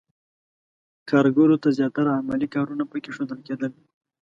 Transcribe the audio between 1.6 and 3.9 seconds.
ته زیاتره عملي کارونه پکې ښودل کېدل.